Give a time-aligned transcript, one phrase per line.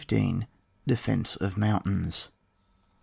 [0.87, 2.29] DEFENCE OF MOUNTAINS.